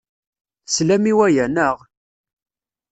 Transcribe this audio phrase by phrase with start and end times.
[0.65, 1.77] Teslam i waya, naɣ?